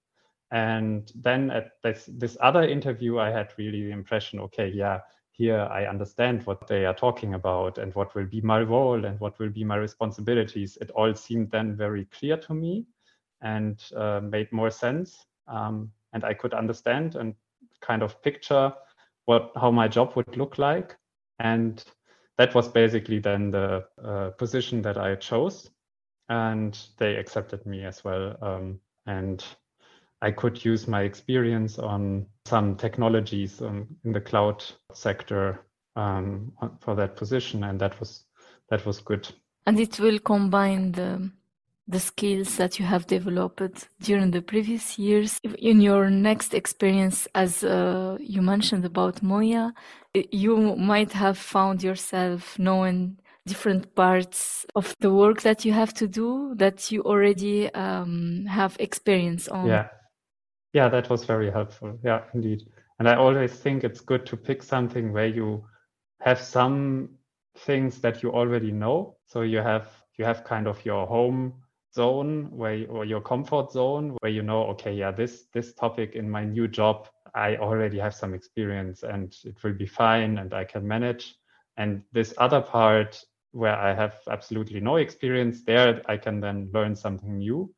[0.51, 5.67] And then at this, this other interview, I had really the impression, okay, yeah, here
[5.71, 9.37] I understand what they are talking about and what will be my role and what
[9.37, 10.77] will be my responsibilities.
[10.81, 12.85] It all seemed then very clear to me
[13.41, 15.25] and uh, made more sense.
[15.47, 17.35] Um, and I could understand and
[17.81, 18.73] kind of picture
[19.25, 20.97] what how my job would look like.
[21.39, 21.83] And
[22.37, 25.69] that was basically then the uh, position that I chose
[26.29, 28.35] and they accepted me as well.
[28.41, 29.43] Um, and
[30.21, 34.63] I could use my experience on some technologies um, in the cloud
[34.93, 38.25] sector um, for that position, and that was
[38.69, 39.27] that was good.
[39.65, 41.31] And it will combine the
[41.87, 47.63] the skills that you have developed during the previous years in your next experience as
[47.63, 49.71] uh, you mentioned about MOIA
[50.31, 56.07] you might have found yourself knowing different parts of the work that you have to
[56.07, 59.67] do that you already um, have experience on.
[59.67, 59.87] Yeah.
[60.73, 61.97] Yeah, that was very helpful.
[62.03, 62.61] Yeah, indeed.
[62.99, 65.63] And I always think it's good to pick something where you
[66.21, 67.09] have some
[67.57, 69.17] things that you already know.
[69.25, 71.53] So you have you have kind of your home
[71.93, 76.29] zone where or your comfort zone where you know okay yeah this this topic in
[76.29, 80.63] my new job I already have some experience and it will be fine and I
[80.63, 81.35] can manage
[81.77, 83.23] and this other part
[83.57, 87.73] where I have absolutely no experience there, I can then learn something new.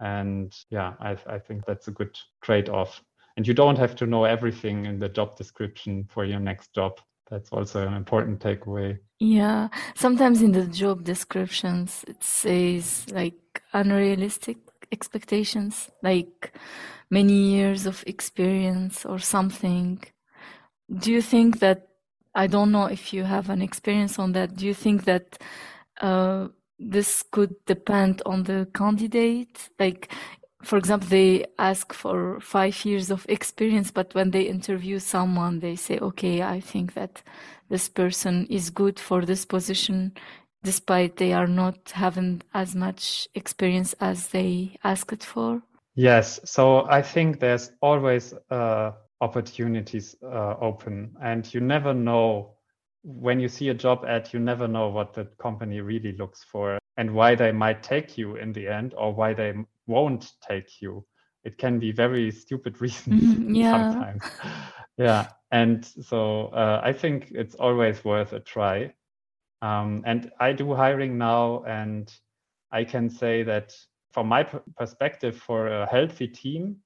[0.00, 3.02] And yeah, I, I think that's a good trade off.
[3.36, 7.00] And you don't have to know everything in the job description for your next job.
[7.30, 8.98] That's also an important takeaway.
[9.18, 9.68] Yeah.
[9.96, 14.58] Sometimes in the job descriptions, it says like unrealistic
[14.92, 16.56] expectations, like
[17.10, 20.00] many years of experience or something.
[20.96, 21.88] Do you think that
[22.34, 24.56] I don't know if you have an experience on that.
[24.56, 25.38] Do you think that
[26.00, 29.68] uh, this could depend on the candidate?
[29.78, 30.12] Like,
[30.62, 35.76] for example, they ask for five years of experience, but when they interview someone, they
[35.76, 37.22] say, okay, I think that
[37.68, 40.12] this person is good for this position,
[40.62, 45.62] despite they are not having as much experience as they asked for?
[45.94, 46.40] Yes.
[46.44, 48.92] So I think there's always uh,
[49.24, 51.16] opportunities uh, open.
[51.22, 52.54] And you never know
[53.02, 56.78] when you see a job ad you never know what the company really looks for
[56.96, 59.54] and why they might take you in the end or why they
[59.86, 61.04] won't take you.
[61.44, 63.70] It can be very stupid reasons mm, yeah.
[63.70, 64.24] sometimes.
[64.96, 65.30] Yeah.
[65.50, 68.92] And so uh, i think it's always worth a try.
[69.62, 72.12] Um, and i do hiring now and
[72.70, 73.72] i can say that
[74.12, 74.42] from my
[74.80, 76.76] perspective for a healthy team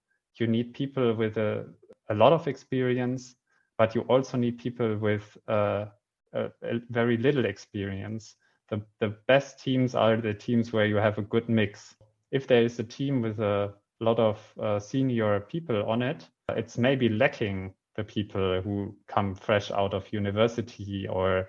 [0.40, 1.66] you need people with a,
[2.10, 3.36] a lot of experience,
[3.76, 5.86] but you also need people with uh,
[6.32, 8.34] a, a very little experience.
[8.68, 11.94] The, the best teams are the teams where you have a good mix.
[12.30, 16.78] If there is a team with a lot of uh, senior people on it, it's
[16.78, 21.48] maybe lacking the people who come fresh out of university or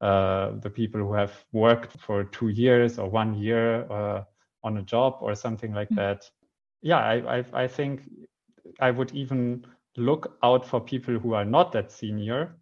[0.00, 4.22] uh, the people who have worked for two years or one year uh,
[4.64, 5.96] on a job or something like mm-hmm.
[5.96, 6.30] that.
[6.82, 8.02] Yeah, I, I, I think
[8.80, 9.66] I would even
[9.96, 12.56] look out for people who are not that senior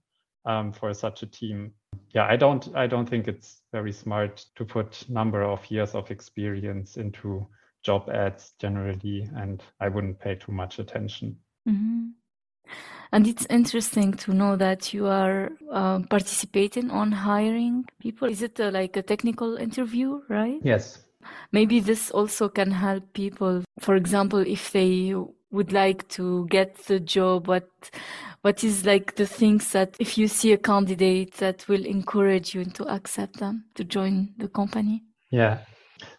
[0.44, 1.72] um, for such a team.
[2.14, 6.10] Yeah, I don't I don't think it's very smart to put number of years of
[6.10, 7.46] experience into
[7.84, 11.36] job ads generally, and I wouldn't pay too much attention.
[11.68, 12.08] Mm-hmm.
[13.12, 18.28] And it's interesting to know that you are uh, participating on hiring people.
[18.28, 20.60] Is it uh, like a technical interview, right?
[20.62, 21.04] Yes.
[21.52, 23.64] Maybe this also can help people.
[23.80, 25.14] For example, if they
[25.50, 27.68] would like to get the job, what
[28.42, 32.64] what is like the things that if you see a candidate that will encourage you
[32.64, 35.02] to accept them to join the company?
[35.30, 35.58] Yeah.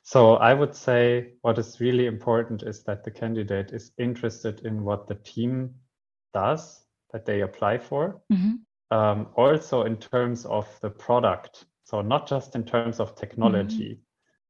[0.03, 4.83] So I would say what is really important is that the candidate is interested in
[4.83, 5.75] what the team
[6.33, 8.21] does that they apply for.
[8.31, 8.55] Mm-hmm.
[8.91, 11.65] Um, also in terms of the product.
[11.83, 13.91] So not just in terms of technology.
[13.91, 14.03] Mm-hmm.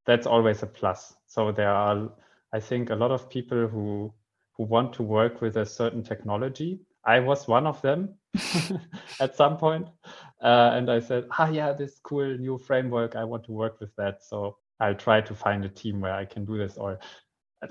[0.06, 1.14] That's always a plus.
[1.28, 2.10] So there are,
[2.52, 4.12] I think, a lot of people who
[4.60, 6.82] who want to work with a certain technology.
[7.06, 8.16] I was one of them
[9.22, 9.88] at some point.
[10.44, 13.16] Uh, and I said, ah, yeah, this cool new framework.
[13.16, 14.22] I want to work with that.
[14.22, 16.76] So I'll try to find a team where I can do this.
[16.76, 17.00] Or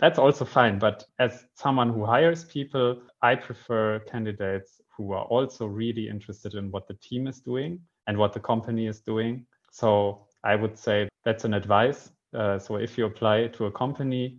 [0.01, 0.79] that's also fine.
[0.79, 6.71] But as someone who hires people, I prefer candidates who are also really interested in
[6.71, 9.45] what the team is doing and what the company is doing.
[9.71, 12.11] So I would say that's an advice.
[12.35, 14.39] Uh, so if you apply to a company,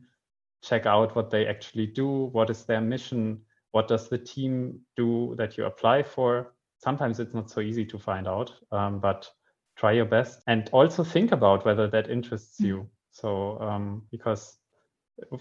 [0.62, 3.39] check out what they actually do, what is their mission,
[3.72, 6.54] what does the team do that you apply for.
[6.78, 9.30] Sometimes it's not so easy to find out, um, but
[9.78, 12.89] try your best and also think about whether that interests you.
[13.12, 14.58] So um, because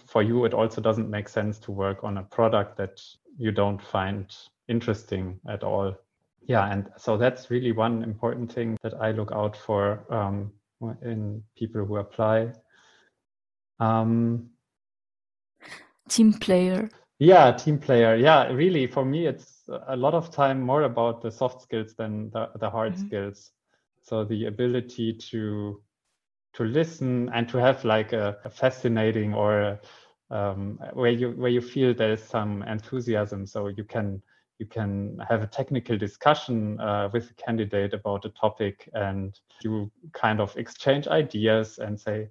[0.06, 3.00] for you, it also doesn't make sense to work on a product that
[3.36, 4.34] you don't find
[4.68, 5.94] interesting at all.
[6.46, 10.52] Yeah, and so that's really one important thing that I look out for um,
[11.02, 12.52] in people who apply.
[13.80, 14.50] Um,
[16.08, 16.90] team player.
[17.18, 18.14] Yeah, team player.
[18.14, 22.30] Yeah, really, for me, it's a lot of time more about the soft skills than
[22.30, 23.06] the, the hard mm-hmm.
[23.06, 23.50] skills.
[24.02, 25.82] So the ability to
[26.54, 29.78] to listen and to have like a, a fascinating or
[30.30, 34.22] um, where you where you feel there's some enthusiasm, so you can
[34.58, 39.90] you can have a technical discussion uh, with a candidate about a topic, and you
[40.12, 42.28] kind of exchange ideas and say,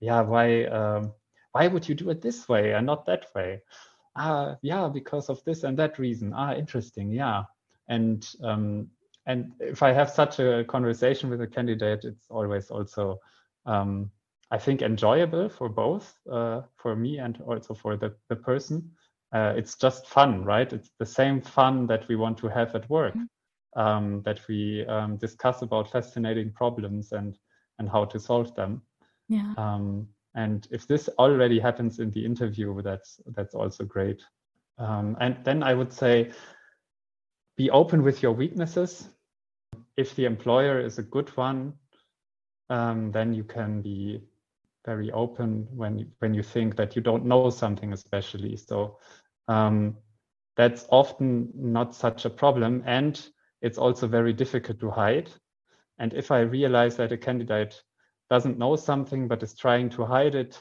[0.00, 1.12] yeah, why um,
[1.54, 3.62] why would you do it this way and not that way?
[4.16, 6.32] Ah, yeah, because of this and that reason.
[6.34, 7.12] Ah, interesting.
[7.12, 7.44] Yeah,
[7.88, 8.88] and um,
[9.26, 13.20] and if I have such a conversation with a candidate, it's always also
[13.66, 14.10] um,
[14.50, 18.90] I think enjoyable for both, uh, for me and also for the, the person.
[19.32, 20.72] Uh, it's just fun, right?
[20.72, 23.80] It's the same fun that we want to have at work, mm-hmm.
[23.80, 27.38] um, that we um, discuss about fascinating problems and
[27.78, 28.82] and how to solve them.
[29.28, 29.54] Yeah.
[29.56, 34.22] Um, and if this already happens in the interview, that's that's also great.
[34.78, 36.32] Um, and then I would say,
[37.56, 39.08] be open with your weaknesses.
[39.96, 41.74] If the employer is a good one,
[42.68, 44.22] um, then you can be
[44.84, 48.98] very open when when you think that you don't know something especially so
[49.48, 49.96] um,
[50.56, 53.28] that's often not such a problem and
[53.62, 55.30] it's also very difficult to hide
[55.98, 57.82] and if i realize that a candidate
[58.34, 60.60] doesn't know something but is trying to hide it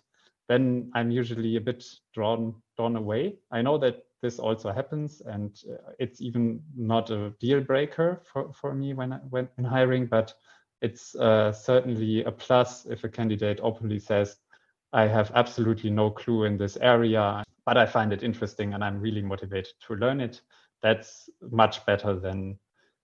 [0.49, 0.63] then
[0.95, 1.83] i'm usually a bit
[2.13, 7.33] drawn drawn away i know that this also happens and uh, it's even not a
[7.39, 10.33] deal breaker for, for me when, I, when in hiring but
[10.83, 14.35] it's uh, certainly a plus if a candidate openly says,
[14.91, 18.99] I have absolutely no clue in this area, but I find it interesting and I'm
[18.99, 20.41] really motivated to learn it.
[20.81, 22.59] That's much better than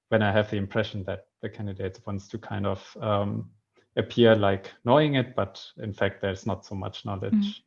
[0.10, 3.50] when I have the impression that the candidate wants to kind of um,
[3.96, 7.34] appear like knowing it, but in fact, there's not so much knowledge.
[7.34, 7.62] Mm.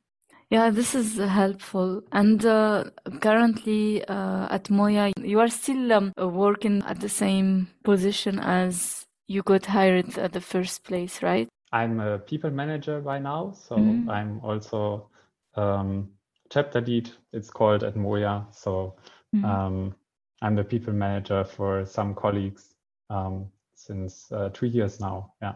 [0.50, 2.02] Yeah, this is helpful.
[2.12, 2.84] And uh,
[3.20, 9.42] currently uh, at MOIA, you are still um, working at the same position as you
[9.42, 11.48] got hired at the first place, right?
[11.72, 14.10] I'm a people manager by now, so mm-hmm.
[14.10, 15.08] I'm also
[15.54, 16.10] um,
[16.50, 17.10] chapter lead.
[17.32, 18.54] It's called at MOIA.
[18.54, 18.96] So
[19.34, 19.44] mm-hmm.
[19.46, 19.94] um,
[20.42, 22.74] I'm the people manager for some colleagues
[23.08, 25.32] um, since uh, two years now.
[25.40, 25.54] Yeah,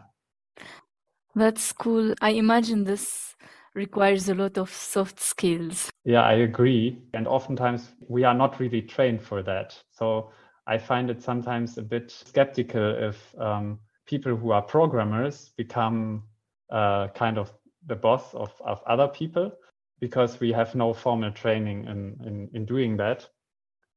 [1.35, 2.13] that's cool.
[2.21, 3.35] I imagine this
[3.73, 5.89] requires a lot of soft skills.
[6.03, 6.97] Yeah, I agree.
[7.13, 9.77] And oftentimes we are not really trained for that.
[9.91, 10.31] So
[10.65, 16.23] I find it sometimes a bit skeptical if um, people who are programmers become
[16.71, 17.53] uh, kind of
[17.85, 19.51] the boss of, of other people
[19.99, 23.27] because we have no formal training in, in, in doing that.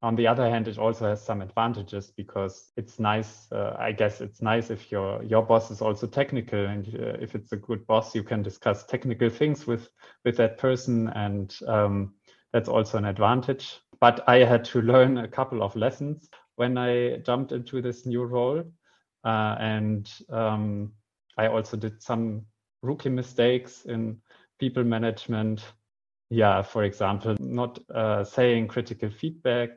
[0.02, 3.52] On the other hand, it also has some advantages because it's nice.
[3.52, 7.34] Uh, I guess it's nice if your your boss is also technical, and uh, if
[7.34, 9.90] it's a good boss, you can discuss technical things with
[10.24, 12.14] with that person, and um,
[12.52, 13.78] that's also an advantage.
[14.00, 18.24] But I had to learn a couple of lessons when I jumped into this new
[18.24, 18.64] role,
[19.24, 20.92] uh, and um,
[21.36, 22.46] I also did some
[22.82, 24.16] rookie mistakes in
[24.58, 25.62] people management
[26.30, 29.70] yeah, for example, not uh, saying critical feedback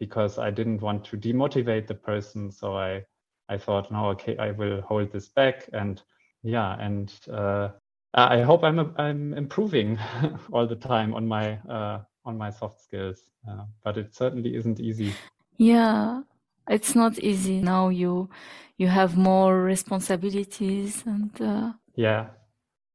[0.00, 2.50] because I didn't want to demotivate the person.
[2.50, 3.04] So I,
[3.50, 5.68] I thought, no, okay, I will hold this back.
[5.74, 6.02] And
[6.42, 7.68] yeah, and uh,
[8.14, 9.98] I hope I'm I'm improving
[10.52, 13.24] all the time on my uh, on my soft skills.
[13.48, 15.12] Uh, but it certainly isn't easy.
[15.58, 16.22] Yeah,
[16.68, 17.90] it's not easy now.
[17.90, 18.30] You
[18.78, 22.28] you have more responsibilities and uh, yeah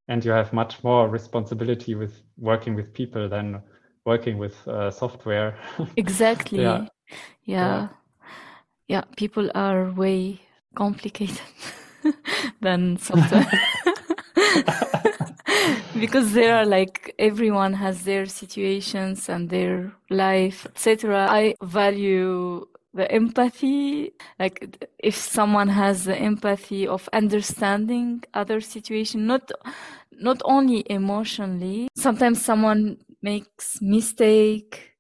[0.08, 3.62] and you have much more responsibility with working with people than
[4.06, 5.58] working with uh, software.
[5.98, 6.62] exactly.
[6.62, 6.88] yeah.
[7.46, 7.88] yeah.
[8.88, 9.04] Yeah.
[9.16, 10.42] People are way
[10.76, 11.42] complicated
[12.62, 13.50] than software.
[16.00, 23.12] because there are like everyone has their situations and their life etc i value the
[23.12, 29.52] empathy like if someone has the empathy of understanding other situation not
[30.12, 34.92] not only emotionally sometimes someone makes mistake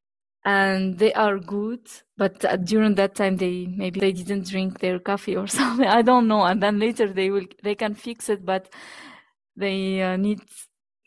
[0.45, 1.87] and they are good
[2.17, 6.01] but uh, during that time they maybe they didn't drink their coffee or something i
[6.01, 8.73] don't know and then later they will they can fix it but
[9.55, 10.41] they uh, need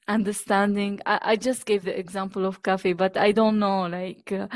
[0.09, 1.01] understanding.
[1.07, 4.49] I, I just gave the example of coffee but i don't know like uh,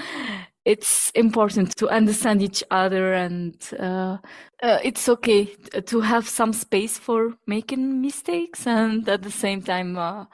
[0.65, 4.19] it's important to understand each other and uh,
[4.63, 5.47] uh, it's okay
[5.87, 10.25] to have some space for making mistakes and at the same time uh,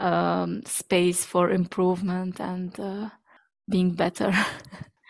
[0.00, 3.08] um, space for improvement and uh,
[3.68, 4.32] being better.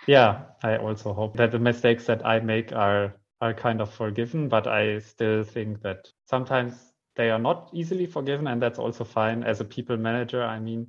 [0.06, 4.48] Yeah i also hope that the mistakes that i make are are kind of forgiven
[4.50, 9.42] but i still think that sometimes they are not easily forgiven and that's also fine
[9.42, 10.86] as a people manager i mean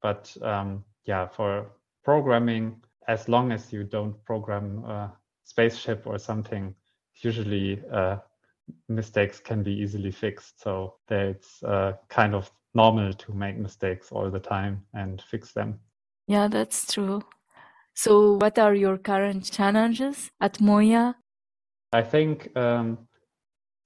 [0.00, 1.70] but um, yeah for
[2.04, 5.12] programming as long as you don't program a
[5.44, 6.74] spaceship or something,
[7.16, 8.16] usually uh,
[8.88, 10.62] mistakes can be easily fixed.
[10.62, 15.80] So it's uh, kind of normal to make mistakes all the time and fix them.
[16.26, 17.22] Yeah, that's true.
[17.94, 21.14] So, what are your current challenges at MOIA?
[21.92, 23.06] I think um,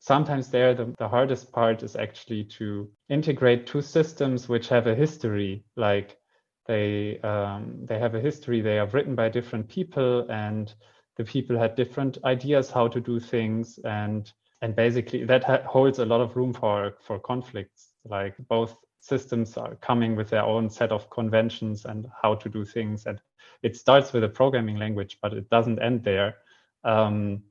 [0.06, 4.94] sometimes there the, the hardest part is actually to integrate two systems which have a
[4.94, 6.16] history, like
[6.66, 8.60] they um, they have a history.
[8.60, 10.72] They are written by different people, and
[11.16, 14.32] the people had different ideas how to do things, and
[14.62, 17.90] and basically that ha- holds a lot of room for for conflicts.
[18.04, 22.64] Like both systems are coming with their own set of conventions and how to do
[22.64, 23.20] things, and
[23.64, 26.36] it starts with a programming language, but it doesn't end there.
[26.84, 27.42] Um,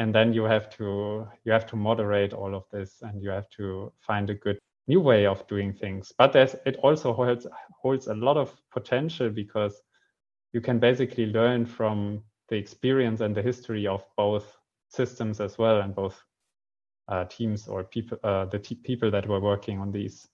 [0.00, 3.48] and then you have to you have to moderate all of this, and you have
[3.50, 6.12] to find a good new way of doing things.
[6.18, 7.46] But there's, it also holds,
[7.80, 9.80] holds a lot of potential because
[10.52, 14.56] you can basically learn from the experience and the history of both
[14.88, 16.20] systems as well and both
[17.06, 20.26] uh, teams or people uh, the people that were working on these.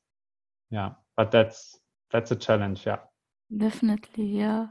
[0.71, 1.79] Yeah but that's
[2.13, 2.99] that's a challenge yeah.
[3.57, 4.69] Definitely yeah.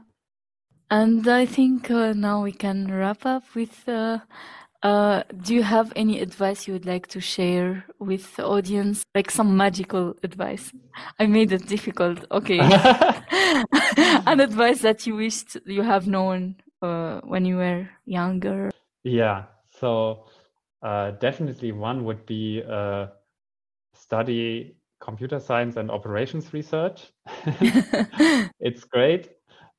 [0.90, 3.88] And i think uh, now we can wrap up with
[4.82, 9.04] uh, do you have any advice you would like to share with the audience?
[9.14, 10.72] Like some magical advice?
[11.18, 12.24] I made it difficult.
[12.30, 12.58] Okay.
[14.26, 18.70] An advice that you wished you have known uh, when you were younger?
[19.02, 19.44] Yeah.
[19.70, 20.26] So
[20.82, 23.06] uh, definitely one would be uh,
[23.94, 27.12] study computer science and operations research.
[28.60, 29.30] it's great.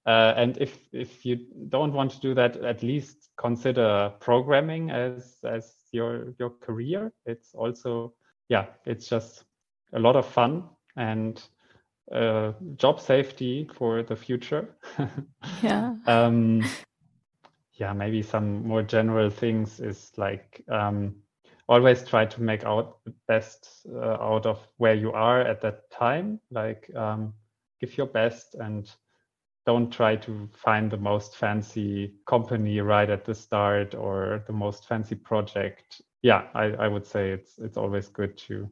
[0.07, 1.35] Uh, and if if you
[1.67, 7.11] don't want to do that, at least consider programming as as your your career.
[7.25, 8.13] It's also
[8.47, 9.43] yeah, it's just
[9.93, 10.63] a lot of fun
[10.95, 11.43] and
[12.11, 14.77] uh, job safety for the future.
[15.61, 15.95] yeah.
[16.07, 16.63] um,
[17.73, 21.15] yeah, maybe some more general things is like um,
[21.67, 25.91] always try to make out the best uh, out of where you are at that
[25.91, 26.39] time.
[26.49, 27.33] Like um,
[27.81, 28.89] give your best and
[29.67, 34.87] don't try to find the most fancy company right at the start or the most
[34.87, 36.01] fancy project.
[36.21, 38.69] Yeah, I, I would say it's it's always good to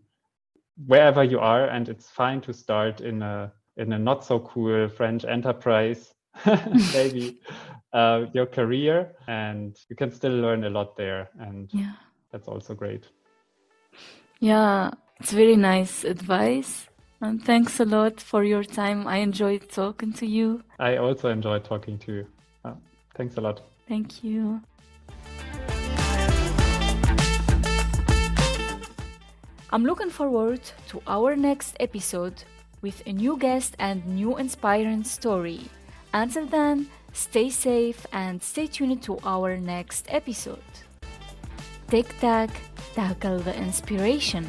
[0.88, 4.88] wherever you are, and it's fine to start in a in a not so cool
[4.88, 6.14] French enterprise,
[6.46, 7.40] maybe
[7.92, 11.96] uh, your career, and you can still learn a lot there, and Yeah.
[12.32, 13.04] that's also great.
[14.40, 16.88] Yeah, it's very nice advice.
[17.22, 19.08] And thanks a lot for your time.
[19.08, 20.64] I enjoyed talking to you.
[20.80, 22.28] I also enjoyed talking to you.
[22.64, 22.74] Uh,
[23.16, 23.62] thanks a lot.
[23.88, 24.62] Thank you.
[29.72, 32.44] I'm looking forward to our next episode
[32.82, 35.62] with a new guest and new inspiring story.
[36.14, 40.64] Until then, stay safe and stay tuned to our next episode.
[41.90, 42.50] Tic Tac,
[42.94, 44.48] tackle the inspiration.